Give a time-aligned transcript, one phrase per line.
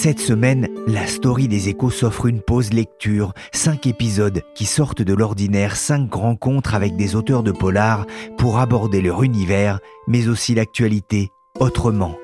[0.00, 5.12] Cette semaine, la story des échos s'offre une pause lecture, cinq épisodes qui sortent de
[5.12, 11.30] l'ordinaire, cinq rencontres avec des auteurs de polar pour aborder leur univers, mais aussi l'actualité
[11.58, 12.16] autrement.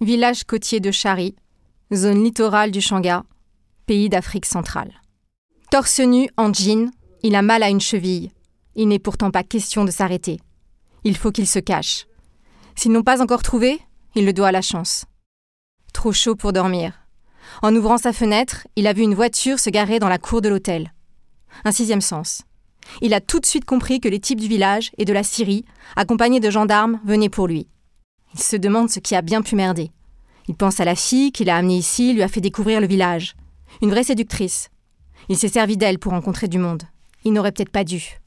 [0.00, 1.36] Village côtier de Chari,
[1.92, 3.24] zone littorale du Shanga,
[3.84, 4.94] pays d'Afrique centrale.
[5.70, 6.90] Torse nu en jean,
[7.22, 8.30] il a mal à une cheville.
[8.76, 10.40] Il n'est pourtant pas question de s'arrêter.
[11.04, 12.06] Il faut qu'il se cache.
[12.76, 13.78] S'ils n'ont pas encore trouvé,
[14.14, 15.04] il le doit à la chance.
[15.92, 16.92] Trop chaud pour dormir.
[17.62, 20.48] En ouvrant sa fenêtre, il a vu une voiture se garer dans la cour de
[20.48, 20.92] l'hôtel.
[21.64, 22.42] Un sixième sens.
[23.00, 25.64] Il a tout de suite compris que les types du village et de la Syrie,
[25.96, 27.68] accompagnés de gendarmes, venaient pour lui.
[28.34, 29.90] Il se demande ce qui a bien pu merder.
[30.48, 33.34] Il pense à la fille qu'il a amenée ici, lui a fait découvrir le village.
[33.80, 34.68] Une vraie séductrice.
[35.28, 36.82] Il s'est servi d'elle pour rencontrer du monde.
[37.24, 38.18] Il n'aurait peut-être pas dû.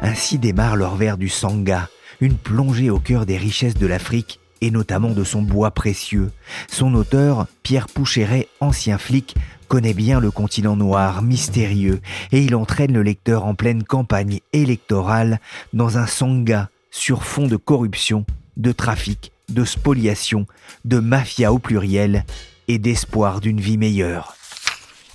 [0.00, 1.88] Ainsi démarre leur vers du Sangha,
[2.22, 6.30] une plongée au cœur des richesses de l'Afrique et notamment de son bois précieux.
[6.70, 9.34] Son auteur, Pierre Poucheret, ancien flic,
[9.66, 12.00] connaît bien le continent noir, mystérieux,
[12.30, 15.40] et il entraîne le lecteur en pleine campagne électorale
[15.72, 18.24] dans un sangha sur fond de corruption,
[18.56, 20.46] de trafic, de spoliation,
[20.84, 22.24] de mafia au pluriel
[22.68, 24.36] et d'espoir d'une vie meilleure.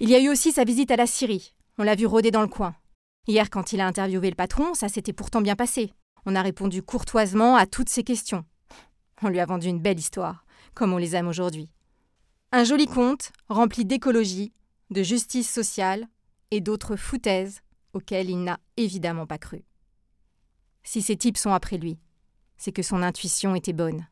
[0.02, 1.53] Il y a eu aussi sa visite à la Syrie.
[1.78, 2.75] On l'a vu rôder dans le coin.
[3.28, 5.94] Hier, quand il a interviewé le patron, ça s'était pourtant bien passé.
[6.30, 8.44] On a répondu courtoisement à toutes ses questions.
[9.23, 11.69] On lui a vendu une belle histoire, comme on les aime aujourd'hui.
[12.52, 14.51] Un joli conte rempli d'écologie,
[14.90, 16.06] de justice sociale
[16.51, 17.62] et d'autres foutaises
[17.94, 19.63] auxquelles il n'a évidemment pas cru.
[20.84, 21.97] Si ces types sont après lui,
[22.57, 24.06] c'est que son intuition était bonne.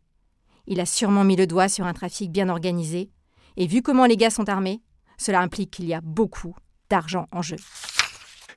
[0.68, 3.12] Il a sûrement mis le doigt sur un trafic bien organisé,
[3.58, 4.82] et vu comment les gars sont armés,
[5.18, 6.56] cela implique qu'il y a beaucoup
[6.90, 7.58] d'argent en jeu.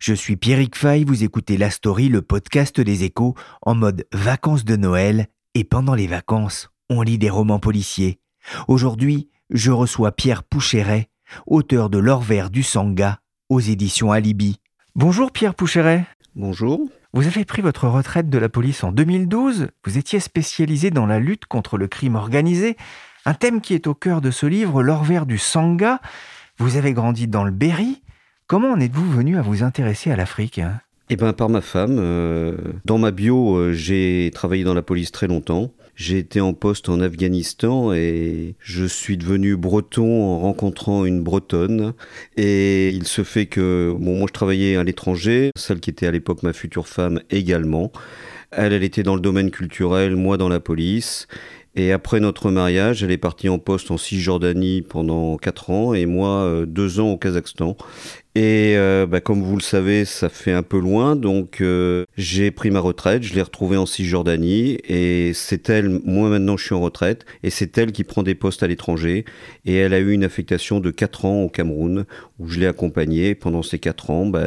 [0.00, 4.64] Je suis Pierrick Fay, vous écoutez La Story, le podcast des échos, en mode vacances
[4.64, 8.20] de Noël, et pendant les vacances, on lit des romans policiers.
[8.68, 11.08] Aujourd'hui, je reçois Pierre Poucheret,
[11.48, 14.60] auteur de L'or vert du Sangha, aux éditions Alibi.
[14.94, 16.06] Bonjour Pierre Poucheret.
[16.36, 16.88] Bonjour.
[17.12, 21.18] Vous avez pris votre retraite de la police en 2012, vous étiez spécialisé dans la
[21.18, 22.76] lutte contre le crime organisé,
[23.24, 26.00] un thème qui est au cœur de ce livre, L'or vert du Sangha.
[26.58, 28.00] Vous avez grandi dans le Berry,
[28.48, 30.58] Comment en êtes-vous venu à vous intéresser à l'Afrique?
[31.10, 31.98] Eh bien, par ma femme.
[31.98, 35.70] Euh, dans ma bio, euh, j'ai travaillé dans la police très longtemps.
[35.96, 41.92] J'ai été en poste en Afghanistan et je suis devenu breton en rencontrant une bretonne.
[42.38, 46.10] Et il se fait que, bon, moi je travaillais à l'étranger, celle qui était à
[46.10, 47.92] l'époque ma future femme également.
[48.50, 51.26] Elle, elle était dans le domaine culturel, moi dans la police.
[51.78, 56.06] Et après notre mariage, elle est partie en poste en Cisjordanie pendant 4 ans et
[56.06, 57.76] moi 2 euh, ans au Kazakhstan.
[58.38, 62.52] Et euh, bah, comme vous le savez, ça fait un peu loin, donc euh, j'ai
[62.52, 66.74] pris ma retraite, je l'ai retrouvée en Cisjordanie, et c'est elle, moi maintenant je suis
[66.76, 69.24] en retraite, et c'est elle qui prend des postes à l'étranger,
[69.64, 72.04] et elle a eu une affectation de 4 ans au Cameroun,
[72.38, 73.34] où je l'ai accompagnée.
[73.34, 74.46] Pendant ces 4 ans, bah,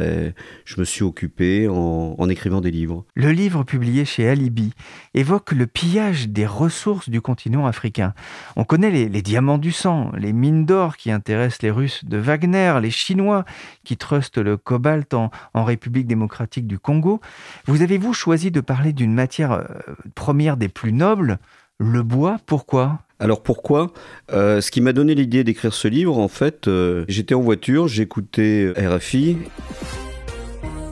[0.64, 3.04] je me suis occupé en, écrivant des livres.
[3.14, 4.72] Le livre publié chez Alibi
[5.12, 8.14] évoque le pillage des ressources du continent africain.
[8.56, 12.78] On connaît les diamants du sang, les mines d'or qui intéressent les Russes de Wagner,
[12.80, 13.44] les Chinois
[13.84, 17.20] qui trustent le cobalt en, République démocratique du Congo.
[17.66, 19.64] Vous avez-vous choisi de parler d'une matière euh,
[20.14, 21.38] première des plus nobles,
[21.78, 22.38] le bois?
[22.46, 23.00] Pourquoi?
[23.18, 23.92] Alors pourquoi?
[24.32, 27.88] Euh, Ce qui m'a donné l'idée d'écrire ce livre, en fait, euh, j'étais en voiture,
[27.88, 29.38] j'écoutais RFI.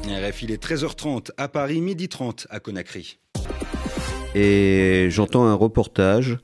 [0.06, 3.19] RFI, il est 13h30 à Paris, midi 30 à Conakry.
[4.35, 6.38] Et j'entends un reportage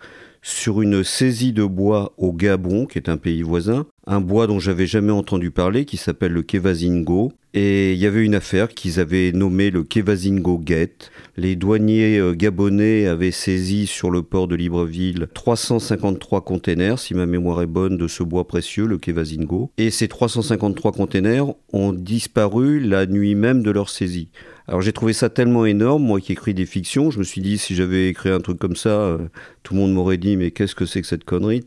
[0.47, 4.61] sur une saisie de bois au Gabon, qui est un pays voisin, un bois dont
[4.61, 7.33] j'avais jamais entendu parler, qui s'appelle le Kevazingo.
[7.53, 11.11] Et il y avait une affaire qu'ils avaient nommée le Kevazingo Gate.
[11.37, 17.27] Les douaniers euh, gabonais avaient saisi sur le port de Libreville 353 containers, si ma
[17.27, 19.73] mémoire est bonne, de ce bois précieux, le Kevazingo.
[19.79, 24.29] Et ces 353 containers ont disparu la nuit même de leur saisie.
[24.69, 27.57] Alors j'ai trouvé ça tellement énorme, moi qui écris des fictions, je me suis dit
[27.57, 29.19] si j'avais écrit un truc comme ça, euh,
[29.63, 31.63] tout le monde m'aurait dit mais qu'est-ce que c'est que cette connerie?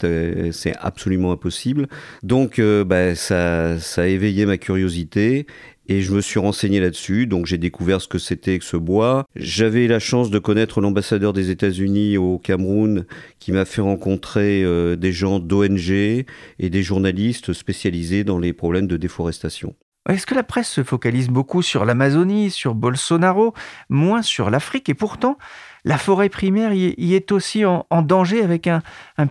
[0.52, 1.88] C'est absolument impossible.
[2.24, 5.48] Donc euh, bah, ça, ça a éveillé ma curiosité
[5.88, 9.26] Et je me suis renseigné là-dessus, donc j'ai découvert ce que c'était que ce bois.
[9.36, 13.06] J'avais la chance de connaître l'ambassadeur des États-Unis au Cameroun
[13.40, 16.26] qui m'a fait rencontrer euh, des gens d'ONG et
[16.60, 19.74] des journalistes spécialisés dans les problèmes de déforestation.
[20.08, 23.54] Est-ce que la presse se focalise beaucoup sur l'Amazonie, sur Bolsonaro,
[23.90, 25.38] moins sur l'Afrique Et pourtant,
[25.86, 28.82] la forêt primaire y, est aussi en, danger avec un,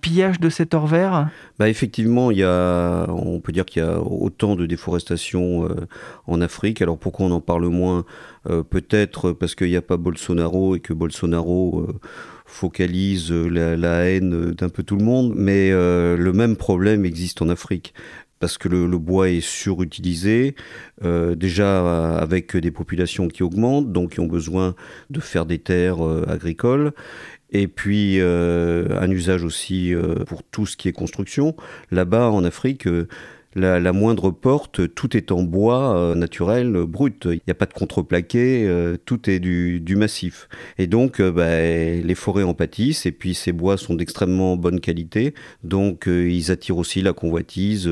[0.00, 1.28] pillage de cet or vert
[1.58, 5.86] bah Effectivement, on peut dire qu'il y a autant de déforestation euh,
[6.26, 6.80] en Afrique.
[6.80, 8.04] Alors pourquoi on en parle moins?
[8.48, 11.98] Euh, Peut-être parce qu'il n'y a pas Bolsonaro et que Bolsonaro euh,
[12.46, 15.34] focalise la haine d'un peu tout le monde.
[15.36, 17.92] Mais le même problème existe en Afrique
[18.40, 20.54] parce que le, bois est surutilisé,
[21.04, 24.74] euh, déjà avec des populations qui augmentent, donc qui ont besoin
[25.10, 26.92] de faire des terres euh, agricoles,
[27.50, 29.94] et puis euh, un usage aussi
[30.26, 31.56] pour tout ce qui est construction.
[31.90, 32.86] Là-bas, en Afrique,
[33.54, 37.24] la, moindre porte, tout est en bois euh, naturel, brut.
[37.24, 40.48] Il n'y a pas de contreplaqué, euh, tout est du, massif.
[40.78, 44.80] Et donc, euh, bah, les forêts en pâtissent, et puis ces bois sont d'extrêmement bonne
[44.80, 45.34] qualité.
[45.64, 47.90] Donc, ils attirent aussi la convoitise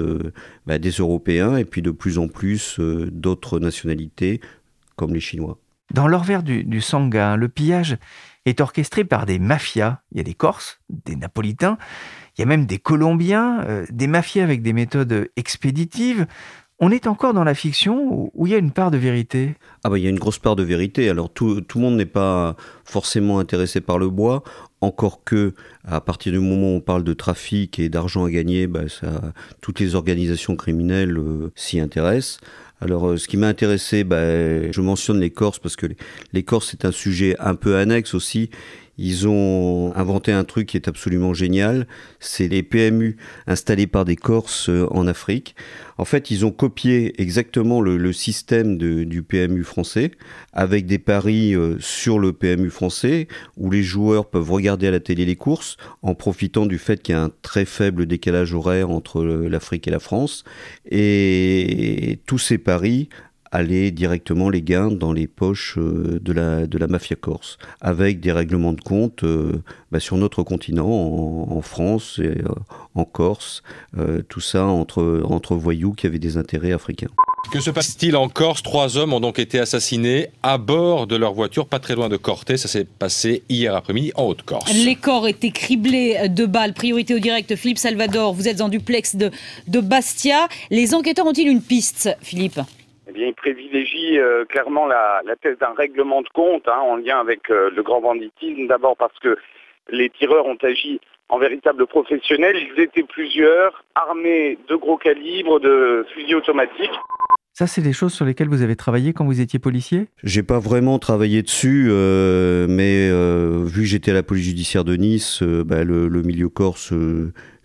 [0.66, 4.40] bah, des Européens, et puis de plus en plus d'autres nationalités,
[4.96, 5.58] comme les Chinois.
[5.94, 7.96] Dans l'orvers du, du Sangha, le pillage
[8.44, 10.00] est orchestré par des mafias.
[10.12, 11.78] Il y a des Corses, des Napolitains,
[12.36, 16.26] il y a même des Colombiens, euh, des mafias avec des méthodes expéditives.
[16.78, 19.54] On est encore dans la fiction où il y a une part de vérité?
[19.82, 21.08] Ah bah il y a une grosse part de vérité.
[21.08, 22.54] Alors tout, tout le monde n'est pas
[22.84, 24.42] forcément intéressé par le bois,
[24.82, 25.54] encore que
[25.84, 29.32] à partir du moment où on parle de trafic et d'argent à gagner, bah ça,
[29.62, 32.40] toutes les organisations criminelles euh, s'y intéressent.
[32.80, 35.86] Alors, euh, ce qui m'a intéressé, bah, je mentionne les Corses parce que
[36.32, 38.50] les Corses, c'est un sujet un peu annexe aussi.
[38.98, 41.86] Ils ont inventé un truc qui est absolument génial,
[42.18, 43.16] c'est les PMU
[43.46, 45.54] installés par des Corses euh, en Afrique.
[45.98, 50.12] En fait, ils ont copié exactement le, système du PMU français,
[50.52, 55.00] avec des paris euh, sur le PMU français, où les joueurs peuvent regarder à la
[55.00, 58.90] télé les courses, en profitant du fait qu'il y a un très faible décalage horaire
[58.90, 60.44] entre l'Afrique et la France.
[60.90, 63.08] Et tous ces paris
[63.56, 68.20] aller directement les gains dans les poches euh, de la, de la mafia corse, avec
[68.20, 72.54] des règlements de compte euh, bah, sur notre continent, en, France et euh,
[72.94, 73.62] en Corse,
[74.28, 77.08] tout ça entre, entre voyous qui avaient des intérêts africains.
[77.50, 78.62] Que se passe-t-il en Corse?
[78.62, 82.16] Trois hommes ont donc été assassinés à bord de leur voiture, pas très loin de
[82.16, 82.56] Corté.
[82.56, 84.72] Ça s'est passé hier après-midi en Haute-Corse.
[84.84, 86.74] Les corps étaient criblés de balles.
[86.74, 88.34] Priorité au direct, Philippe Salvador.
[88.34, 89.30] Vous êtes en duplex de,
[89.68, 90.48] de Bastia.
[90.70, 92.60] Les enquêteurs ont-ils une piste, Philippe?
[93.16, 97.70] Il privilégie euh, clairement la, thèse d'un règlement de compte hein, en lien avec euh,
[97.74, 98.66] le grand banditisme.
[98.66, 99.36] D'abord parce que
[99.90, 102.56] les tireurs ont agi en véritables professionnels.
[102.56, 106.90] Ils étaient plusieurs, armés de gros calibres, de fusils automatiques.
[107.52, 110.08] Ça, c'est des choses sur lesquelles vous avez travaillé quand vous étiez policier?
[110.22, 113.08] J'ai pas vraiment travaillé dessus, euh, mais
[113.66, 116.92] vu que j'étais à la police judiciaire de Nice, bah, le, milieu corse,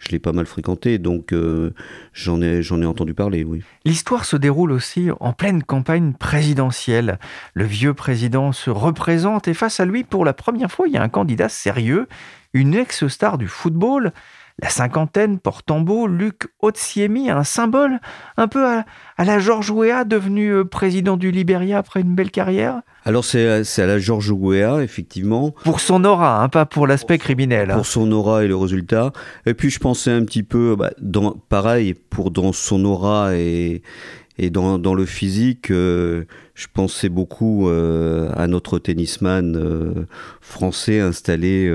[0.02, 1.74] je l'ai pas mal fréquenté, donc euh,
[2.12, 3.62] j'en ai, j'en ai entendu parler, oui.
[3.86, 7.20] L'histoire se déroule aussi en pleine campagne présidentielle.
[7.54, 10.98] Le vieux président se représente et face à lui, pour la première fois, il y
[10.98, 12.08] a un candidat sérieux,
[12.54, 14.12] une ex-star du football,
[14.62, 18.00] la cinquantaine porte en beau Luc Otsiemi, un symbole
[18.38, 18.86] un peu à,
[19.18, 23.86] la George Weah, devenu euh, président du Libéria après une belle carrière alors c'est à
[23.88, 25.56] la George Weah, effectivement.
[25.64, 27.72] Pour son aura, hein, pas pour l'aspect criminel.
[27.72, 27.78] Hein.
[27.78, 29.12] Pour son aura et le résultat.
[29.48, 33.82] Et puis je pensais un petit peu, bah, dans, pareil, pour dans son aura et,
[34.38, 40.06] et dans, dans le physique, euh, je pensais beaucoup euh, à notre tennisman
[40.40, 41.68] français installé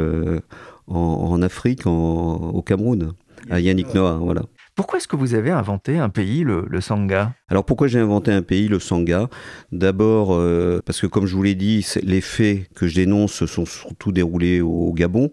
[0.87, 3.13] en, Afrique, au Cameroun,
[3.51, 4.19] à Yannick Noah.
[4.21, 4.43] Voilà.
[4.77, 7.33] Pourquoi est-ce que vous avez inventé un pays, le, Sangha?
[7.49, 9.31] Alors pourquoi j'ai inventé un pays, le Sangha?
[9.73, 13.47] D'abord euh, parce que comme je vous l'ai dit, les faits que je dénonce se
[13.47, 15.31] sont surtout déroulés au, Gabon.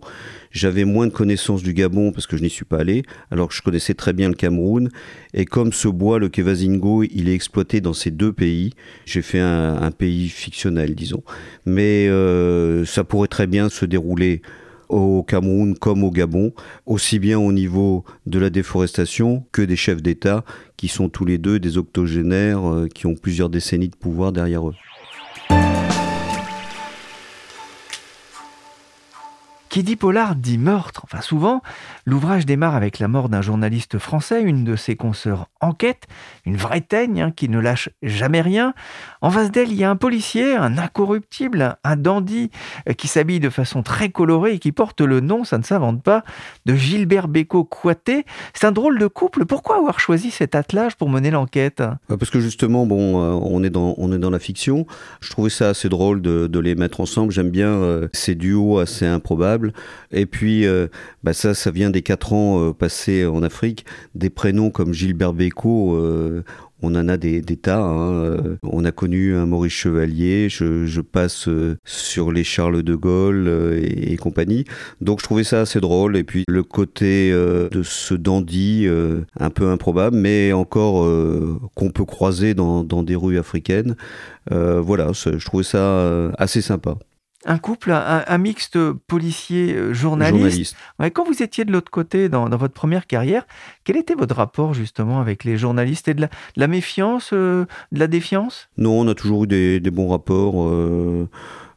[0.51, 3.53] J'avais moins de connaissances du Gabon parce que je n'y suis pas allé, alors que
[3.53, 4.89] je connaissais très bien le Cameroun.
[5.33, 8.72] Et comme ce bois, le Kevazingo, il est exploité dans ces deux pays,
[9.03, 11.24] j'ai fait un, pays fictionnel, disons.
[11.65, 14.41] Mais euh, ça pourrait très bien se dérouler
[14.93, 16.53] au Cameroun comme au Gabon,
[16.85, 20.45] aussi bien au niveau de la déforestation que des chefs d'État
[20.77, 24.67] qui sont tous les deux des octogénaires euh, qui ont plusieurs décennies de pouvoir derrière
[24.67, 24.75] eux.
[29.73, 31.01] Qui dit polar dit meurtre.
[31.03, 31.63] Enfin, souvent,
[32.05, 36.03] l'ouvrage démarre avec la mort d'un journaliste français, une de ses consoeurs enquête,
[36.45, 38.75] une vraie teigne hein, qui ne lâche jamais rien.
[39.21, 42.51] En face d'elle, il y a un policier, un incorruptible, un dandy
[42.87, 46.03] euh, qui s'habille de façon très colorée et qui porte le nom, ça ne s'invente
[46.03, 46.23] pas,
[46.67, 48.25] de Gilbert Bécaud Coité.
[48.53, 49.45] C'est un drôle de couple.
[49.45, 51.81] Pourquoi avoir choisi cet attelage pour mener l'enquête?
[52.09, 54.85] Bah, Parce que justement, bon, euh, on est dans on est dans la fiction.
[55.21, 57.31] Je trouvais ça assez drôle de, les mettre ensemble.
[57.31, 59.62] J'aime bien euh, ces duos assez improbables.
[60.12, 60.88] Et puis, euh,
[61.24, 63.86] bah ça, ça vient des quatre ans euh, passés en Afrique.
[64.15, 66.43] Des prénoms comme Gilbert Bécaud, euh,
[66.82, 67.82] on en a des, tas.
[67.82, 68.58] Hein.
[68.63, 71.48] On a connu un Maurice Chevalier, je, je passe
[71.86, 73.48] sur les Charles de Gaulle
[73.82, 74.65] et, compagnie.
[75.00, 76.17] Donc je trouvais ça assez drôle.
[76.17, 78.86] Et puis le côté de ce dandy,
[79.39, 81.10] un peu improbable, mais encore
[81.74, 83.96] qu'on peut croiser dans, dans, des rues africaines.
[84.51, 86.98] voilà, je trouvais ça assez sympa
[87.45, 90.75] un couple, un, mixte policier-journaliste.
[91.01, 93.45] Euh, quand vous étiez de l'autre côté dans, votre première carrière,
[93.83, 96.07] quel était votre rapport justement avec les journalistes?
[96.07, 98.69] Et de la, méfiance, euh, de la défiance?
[98.77, 101.27] Non, on a toujours eu des, bons rapports euh,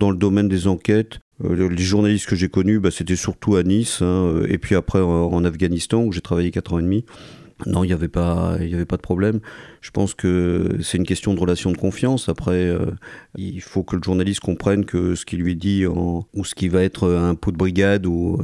[0.01, 1.19] dans le domaine des enquêtes.
[1.43, 5.45] les journalistes que j'ai connus, bah, c'était surtout à Nice, hein, et puis après en
[5.45, 7.05] Afghanistan où j'ai travaillé 4 ans et demi.
[7.65, 9.41] Non, il n'y avait pas, y avait pas de problème.
[9.81, 12.29] Je pense que c'est une question de relation de confiance.
[12.29, 12.91] Après, euh,
[13.37, 16.55] il faut que le journaliste comprenne que ce qui lui est dit en, ou ce
[16.55, 18.43] qui va être un pot de brigade ou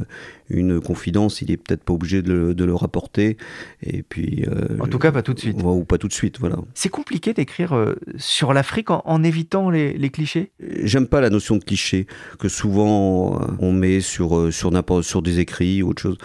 [0.49, 3.37] une confidence, il est peut-être pas obligé de le, rapporter.
[3.83, 5.61] Et puis, euh, en tout cas, pas tout de suite.
[5.63, 6.57] Ou pas tout de suite, voilà.
[6.73, 10.51] C'est compliqué d'écrire euh, sur l'Afrique en, évitant les, les clichés?
[10.59, 12.07] J'aime pas la notion de cliché
[12.39, 16.17] que souvent on met sur sur des écrits ou autre chose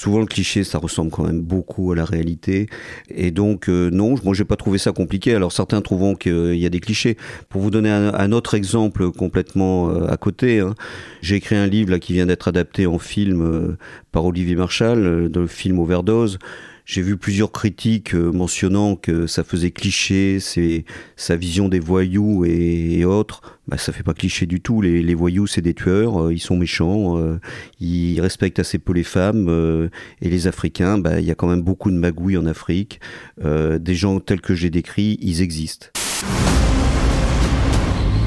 [0.00, 2.68] souvent le cliché ça ressemble quand même beaucoup à la réalité.
[3.14, 5.34] Et donc euh, non moi j'ai pas trouvé ça compliqué.
[5.34, 7.18] Alors certains trouvent qu'il y a des clichés.
[7.50, 10.74] Pour vous donner un, autre exemple complètement euh, à côté hein,
[11.20, 13.76] j'ai écrit un livre là qui vient d'être adapté en film euh,
[14.12, 16.38] par Olivier Marchal le film Overdose
[16.84, 20.84] j'ai vu plusieurs critiques euh, mentionnant que ça faisait cliché, c'est
[21.16, 23.42] sa vision des voyous et, autres.
[23.68, 24.80] Bah, ça fait pas cliché du tout.
[24.80, 27.38] Les, voyous, c'est des tueurs, euh, ils sont méchants, euh,
[27.80, 29.90] ils respectent assez peu les femmes.
[30.20, 33.00] et les Africains, bah, il y a quand même beaucoup de magouilles en Afrique.
[33.42, 35.88] des gens tels que j'ai décrits, ils existent.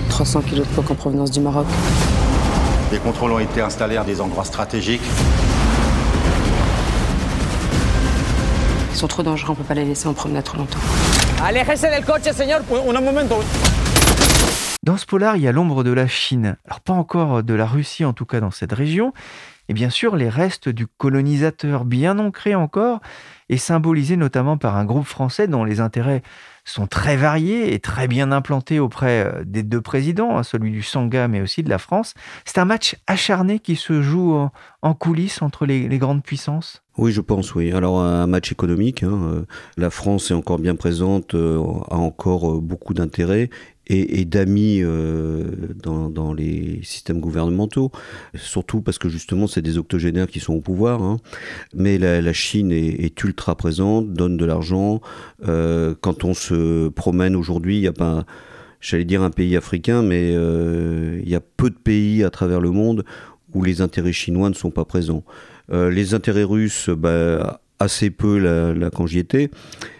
[0.10, 1.66] 300 kilos de coke en provenance du Maroc.
[2.92, 5.02] Des contrôles ont été installés à des endroits stratégiques.
[8.94, 10.78] Ils sont trop dangereux, on peut pas les laisser en promenade trop longtemps.
[11.90, 12.60] del coche, señor,
[12.96, 13.40] un momento.
[14.84, 16.58] Dans ce polar, il y a l'ombre de la Chine.
[16.68, 19.12] Alors pas encore de la Russie, en tout cas dans cette région.
[19.68, 23.00] Et bien sûr, les restes du colonisateur bien ancrés encore,
[23.50, 26.22] et symbolisés notamment par un groupe français dont les intérêts
[26.66, 30.82] sont très variés et très bien implantés auprès euh, des deux présidents, hein, celui du
[30.82, 32.14] Sangha mais aussi de la France.
[32.46, 34.34] C'est un match acharné qui se joue
[34.82, 36.84] en, coulisses entre les, grandes puissances?
[36.98, 37.72] Oui, je pense, oui.
[37.72, 39.46] Alors un match économique, hein, euh,
[39.78, 41.58] la France est encore bien présente, euh,
[41.90, 43.50] a encore beaucoup d'intérêt
[43.88, 45.44] et, d'amis euh,
[45.82, 47.92] dans, les systèmes gouvernementaux,
[48.36, 51.02] surtout parce que justement c'est des octogénaires qui sont au pouvoir.
[51.02, 51.18] Hein.
[51.74, 55.02] Mais la, Chine est, ultra présente, donne de l'argent.
[55.48, 58.26] Euh, quand on se promène aujourd'hui, il n'y a pas,
[58.80, 62.62] j'allais dire un pays africain, mais euh, il y a peu de pays à travers
[62.62, 63.04] le monde
[63.54, 65.24] où les intérêts chinois ne sont pas présents.
[65.72, 69.52] les intérêts russes, bah, assez peu là étais.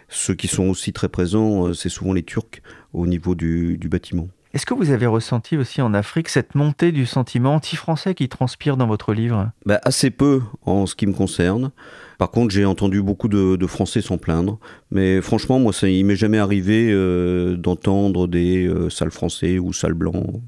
[0.10, 2.62] Ceux qui sont aussi très présents, c'est souvent les Turcs
[2.94, 4.28] au niveau du, bâtiment.
[4.54, 8.78] Est-ce que vous avez ressenti aussi en Afrique cette montée du sentiment anti-français qui transpire
[8.78, 9.50] dans votre livre?
[9.66, 11.72] Bah, Assez peu en ce qui me concerne.
[12.20, 14.60] Par contre, j'ai entendu beaucoup de, Français s'en plaindre.
[14.92, 19.74] Mais franchement, moi, ça, il m'est jamais arrivé euh, d'entendre des euh, sales Français ou
[19.74, 20.42] sales Blancs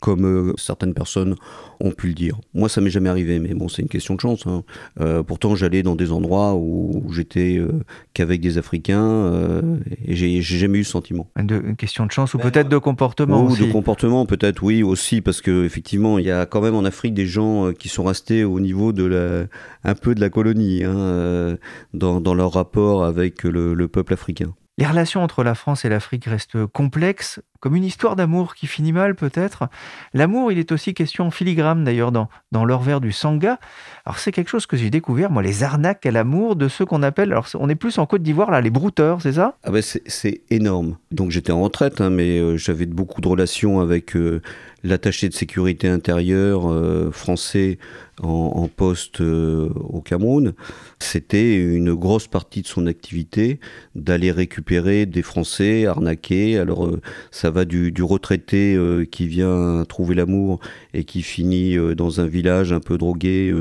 [0.00, 1.36] comme euh, certaines personnes
[1.80, 2.38] ont pu le dire.
[2.54, 4.46] Moi, ça m'est jamais arrivé, mais bon, c'est une question de chance.
[4.46, 4.64] Hein.
[5.00, 9.62] Euh, pourtant, j'allais dans des endroits où j'étais euh, qu'avec des Africains
[10.04, 11.30] et j'ai jamais eu ce sentiment.
[11.36, 15.20] une question de chance ou ben, peut-être de comportement Ou de comportement, peut-être, oui, aussi,
[15.20, 18.44] parce que effectivement, il y a quand même en Afrique des gens qui sont restés
[18.44, 19.46] au niveau de la,
[19.84, 21.56] un peu de la colonie, hein,
[21.94, 24.54] dans, dans, leur rapport avec le peuple africain.
[24.78, 28.92] Les relations entre la France et l'Afrique restent complexes, comme une histoire d'amour qui finit
[28.92, 29.68] mal peut-être.
[30.14, 33.58] L'amour, il est aussi question filigrane d'ailleurs dans, dans l'or du Sangha.
[34.06, 37.02] Alors c'est quelque chose que j'ai découvert, moi, les arnaques à l'amour de ceux qu'on
[37.02, 39.56] appelle, alors on est plus en Côte d'Ivoire là, les brouteurs, c'est ça?
[39.64, 40.96] Ah ben c'est énorme.
[41.10, 44.40] Donc j'étais en retraite, hein, mais euh, j'avais beaucoup de relations avec euh,
[44.84, 47.78] l'attaché de sécurité intérieure euh, français
[48.20, 50.52] en, poste euh, au Cameroun,
[50.98, 53.60] c'était une grosse partie de son activité
[53.94, 56.58] d'aller récupérer des Français arnaqués.
[56.58, 58.76] Alors euh, ça va du, retraité
[59.12, 60.58] qui vient trouver l'amour
[60.94, 63.54] et qui finit dans un village un peu drogué,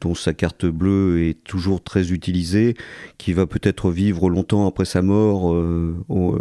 [0.00, 2.74] dont sa carte bleue est toujours très utilisée,
[3.18, 5.54] qui va peut-être vivre longtemps après sa mort,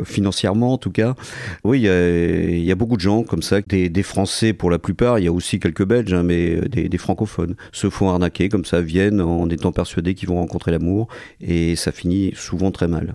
[0.05, 1.15] financièrement en tout cas.
[1.63, 5.25] Oui, il y a, beaucoup de gens comme ça, des, Français pour la plupart, il
[5.25, 8.81] y a aussi quelques Belges, hein, mais des, des francophones, se font arnaquer comme ça,
[8.81, 11.07] viennent en étant persuadés qu'ils vont rencontrer l'amour,
[11.39, 13.13] et ça finit souvent très mal.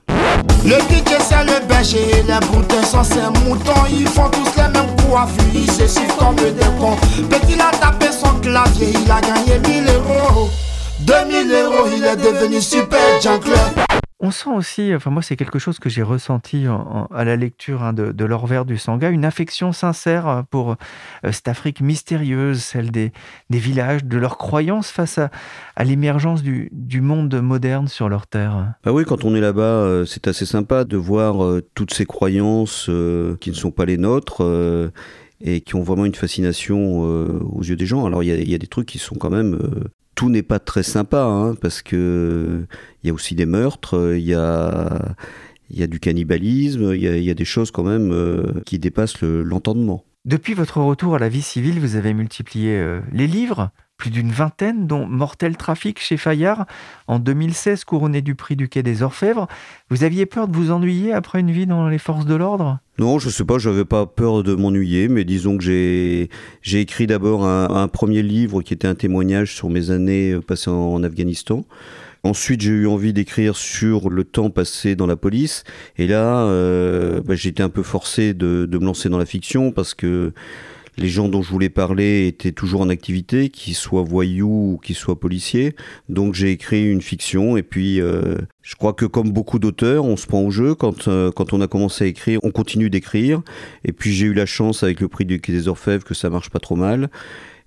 [0.65, 4.95] Le DJ c'est le berger, les boutins sont ces moutons, ils font tous les mêmes
[5.09, 6.97] coiffures, ils se suivent comme des cons.
[7.29, 10.49] Petit a tapé son clavier, il a gagné 1000 euros.
[11.01, 13.51] 2000 euros, il est devenu super jungle.
[14.21, 17.93] On sent aussi, enfin moi c'est quelque chose que j'ai ressenti à la lecture hein,
[17.93, 22.93] de, de l'Orvers du Sangha, une affection sincère euh, pour euh, cette Afrique mystérieuse, celle
[22.93, 23.13] des,
[23.51, 28.75] villages, de leurs croyances face à, l'émergence du, monde moderne sur leur terre.
[28.85, 32.85] Ah oui, quand on est là-bas, euh, c'est assez sympa de voir toutes ces croyances
[33.41, 34.43] qui ne sont pas les nôtres
[35.41, 38.07] et qui ont vraiment une fascination aux yeux des gens.
[38.07, 39.59] Alors il y, a des trucs qui sont quand même
[40.15, 42.67] tout n'est pas très sympa, hein, parce que
[43.03, 45.17] il y a aussi des meurtres, il y a,
[45.71, 50.05] du cannibalisme, il y a, des choses quand même euh, qui dépassent l'entendement.
[50.25, 53.71] Depuis votre retour à la vie civile, vous avez multiplié euh, les livres,
[54.05, 56.67] plus d'une vingtaine, dont Mortel Trafic chez Fayard,
[57.07, 59.49] en 2016 couronné du prix du Quai des Orfèvres.
[59.89, 62.81] Vous aviez peur de vous ennuyer après une vie dans les forces de l'ordre?
[62.99, 66.29] Non, je sais pas, j'avais pas peur de m'ennuyer, mais disons que j'ai,
[66.61, 71.03] j'ai écrit d'abord un, premier livre qui était un témoignage sur mes années passées en,
[71.03, 71.65] Afghanistan.
[72.25, 75.65] Ensuite, j'ai eu envie d'écrire sur le temps passé dans la police.
[75.97, 79.95] Et là, euh, bah, été un peu forcé de me lancer dans la fiction parce
[79.95, 80.35] que
[80.97, 84.95] les gens dont je voulais parler étaient toujours en activité, qu'ils soient voyous ou qu'ils
[84.95, 85.75] soient policiers.
[86.09, 90.17] Donc j'ai écrit une fiction et puis euh, je crois que comme beaucoup d'auteurs, on
[90.17, 90.75] se prend au jeu.
[90.75, 93.43] Quand, euh, quand on a commencé à écrire, on continue d'écrire.
[93.85, 96.31] Et puis j'ai eu la chance avec le prix du Quai des Orfèvres que ça
[96.31, 97.11] marche pas trop mal.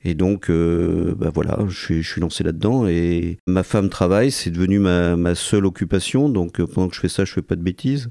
[0.03, 2.87] Et donc, euh, bah voilà, je, je suis lancé là-dedans.
[2.87, 6.29] Et ma femme travaille, c'est devenu ma, ma seule occupation.
[6.29, 8.09] Donc, pendant que je fais ça, je fais pas de bêtises.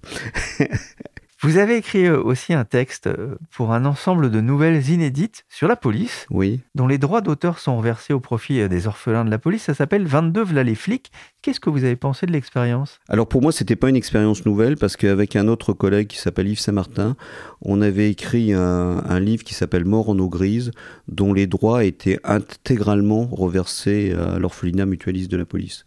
[1.42, 5.68] Vous avez écrit euh, aussi un texte euh, pour un ensemble de nouvelles inédites sur
[5.68, 6.60] la police, oui.
[6.74, 9.64] dont les droits d'auteur sont reversés au profit euh, des orphelins de la police.
[9.64, 11.12] Ça s'appelle 22 V'là les flics.
[11.42, 13.00] Qu'est-ce que vous avez pensé de l'expérience?
[13.10, 16.48] Alors pour moi, c'était pas une expérience nouvelle parce qu'avec un autre collègue qui s'appelle
[16.48, 17.16] Yves Saint-Martin,
[17.60, 20.70] on avait écrit un, un livre qui s'appelle Mort en eau grise,
[21.06, 25.84] dont les droits étaient intégralement reversés à l'orphelinat mutualiste de la police.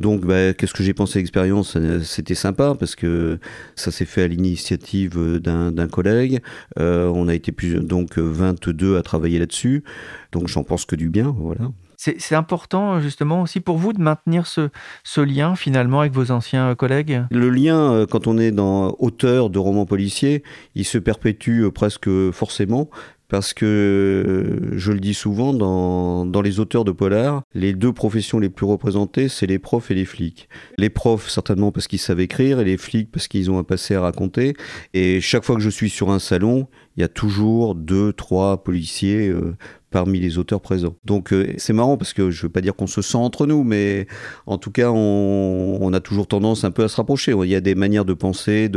[0.00, 1.76] Donc, bah, qu'est-ce que j'ai pensé à l'expérience?
[2.02, 3.38] C'était sympa parce que
[3.76, 6.40] ça s'est fait à l'initiative d'un collègue.
[6.78, 9.84] Euh, on a été plus, donc 22 à travailler là-dessus.
[10.32, 11.70] Donc, j'en pense que du bien, voilà.
[12.02, 14.70] C'est important justement aussi pour vous de maintenir ce,
[15.04, 17.24] ce, lien finalement avec vos anciens collègues?
[17.30, 20.42] Le lien, euh, quand on est dans auteur de romans policiers,
[20.74, 22.88] il se perpétue euh, presque forcément
[23.30, 28.40] parce que je le dis souvent dans, dans, les auteurs de polar, les deux professions
[28.40, 30.48] les plus représentées, c'est les profs et les flics.
[30.78, 33.94] Les profs certainement parce qu'ils savent écrire et les flics parce qu'ils ont un passé
[33.94, 34.54] à raconter.
[34.94, 36.66] Et chaque fois que je suis sur un salon,
[37.00, 39.56] il y a toujours deux, trois policiers euh,
[39.90, 40.96] parmi les auteurs présents.
[41.06, 43.64] Donc euh, c'est marrant parce que je veux pas dire qu'on se sent entre nous,
[43.64, 44.06] mais
[44.44, 47.32] en tout cas on, a toujours tendance un peu à se rapprocher.
[47.32, 48.70] Il y a des manières de penser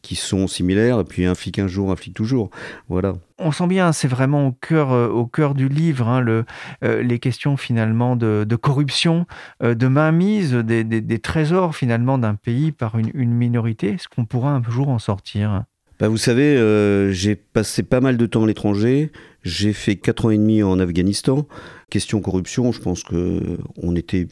[0.00, 2.48] qui sont similaires, et puis un flic un jour, un flic toujours.
[2.88, 3.12] Voilà.
[3.38, 6.46] On sent bien, c'est vraiment au cœur, euh, au cœur du livre, hein, le,
[6.80, 9.26] les questions finalement de, corruption,
[9.60, 13.90] de mainmise des, trésors finalement d'un pays par une minorité.
[13.90, 15.64] Est-ce qu'on pourra un jour en sortir?
[16.00, 19.12] Bah vous savez, euh, j'ai passé pas mal de temps à l'étranger.
[19.42, 21.46] J'ai fait quatre ans et demi en Afghanistan.
[21.90, 24.26] Question corruption, je pense que on était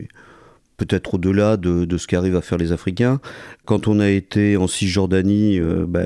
[0.77, 3.21] peut-être au-delà de, ce qu'arrivent à faire les Africains.
[3.65, 6.03] Quand on a été en Cisjordanie, euh, bah,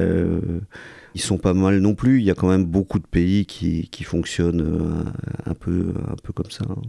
[1.14, 2.18] ils sont pas mal non plus.
[2.18, 5.04] Il y a quand même beaucoup de pays qui, fonctionnent euh,
[5.46, 6.82] un, peu, un peu comme ça, hein,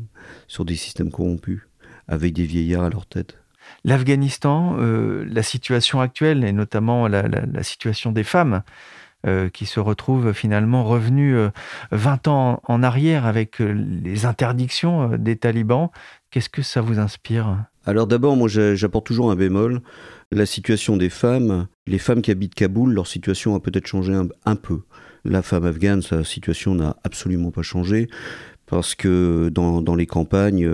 [0.47, 1.61] sur des systèmes corrompus,
[2.09, 3.37] avec des vieillards à leur tête
[3.83, 8.61] l'Afghanistan, euh, la situation actuelle et notamment la, situation des femmes
[9.25, 11.35] euh, qui se retrouvent finalement revenues
[11.91, 15.89] 20 euh, ans en arrière avec les interdictions des talibans.
[16.31, 17.57] Qu'est-ce que ça vous inspire?
[17.85, 19.81] Alors d'abord, moi j'apporte toujours un bémol.
[20.31, 24.55] La situation des femmes, les femmes qui habitent Kaboul, leur situation a peut-être changé un,
[24.55, 24.81] peu.
[25.23, 28.09] La femme afghane, sa situation n'a absolument pas changé
[28.65, 30.69] parce que dans, dans les campagnes,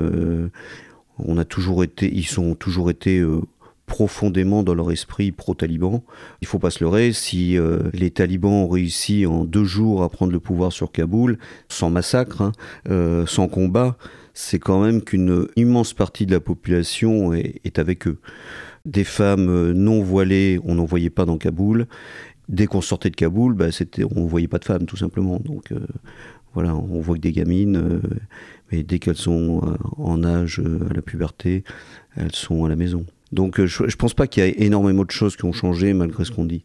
[1.26, 3.42] on a toujours été, ils sont toujours été euh,
[3.86, 6.04] profondément dans leur esprit pro-taliban.
[6.42, 10.10] Il faut pas se leurrer, si euh, les talibans ont réussi en deux jours à
[10.10, 11.38] prendre le pouvoir sur Kaboul,
[11.70, 12.52] sans massacre, hein,
[12.90, 13.98] euh, sans combat,
[14.34, 18.20] c'est quand même qu'une immense partie de la population est, avec eux.
[18.86, 21.88] Des femmes non voilées, on n'en voyait pas dans Kaboul.
[22.50, 23.68] Dès qu'on sortait de Kaboul, bah,
[24.16, 25.40] on voyait pas de femmes tout simplement.
[25.40, 25.72] Donc
[26.54, 28.02] voilà, on voit que des gamines, euh,
[28.72, 31.64] mais dès qu'elles sont euh, en âge à la puberté,
[32.16, 33.06] elles sont à la maison.
[33.32, 36.26] Donc je, je pense pas qu'il y ait énormément de choses qui ont changé malgré
[36.26, 36.64] ce qu'on dit.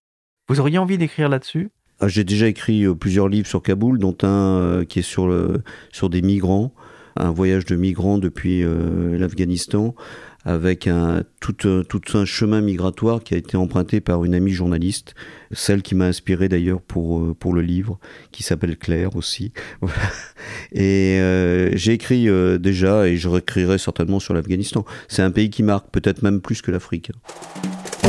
[0.49, 1.71] Vous auriez envie d'écrire là-dessus?
[2.01, 6.11] Ah, J'ai déjà écrit plusieurs livres sur Kaboul, dont un qui est sur, le, sur
[6.11, 6.73] des migrants,
[7.17, 8.63] un voyage de migrants depuis
[9.19, 9.95] l'Afghanistan
[10.45, 15.15] avec un, tout, tout, un chemin migratoire qui a été emprunté par une amie journaliste,
[15.53, 17.99] celle qui m'a inspiré d'ailleurs pour, euh, pour le livre,
[18.31, 19.53] qui s'appelle Claire aussi.
[20.73, 24.85] Et euh, j'ai écrit euh, déjà, et je réécrirai certainement sur l'Afghanistan.
[25.09, 27.11] C'est un pays qui marque peut-être même plus que l'Afrique.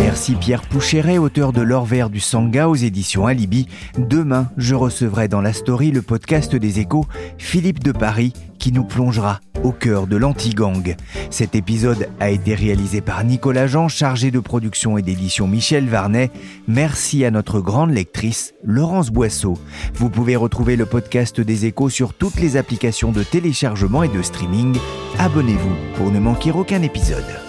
[0.09, 3.67] Merci Pierre Poucheret, auteur de L'or vert du Sangha aux éditions Alibi.
[3.95, 7.05] Demain, je recevrai dans la story le podcast des échos
[7.37, 10.95] Philippe de Paris qui nous plongera au cœur de l'anti-gang.
[11.29, 16.31] Cet épisode a été réalisé par Nicolas Jean, chargé de production et d'édition Michel Varnet.
[16.67, 19.59] Merci à notre grande lectrice, Laurence Boisseau.
[19.93, 24.23] Vous pouvez retrouver le podcast des échos sur toutes les applications de téléchargement et de
[24.23, 24.75] streaming.
[25.19, 27.48] Abonnez-vous pour ne manquer aucun épisode.